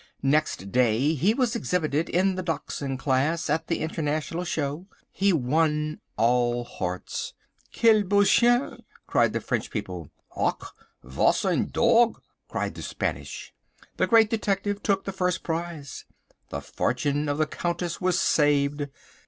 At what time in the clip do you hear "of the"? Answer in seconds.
17.29-17.45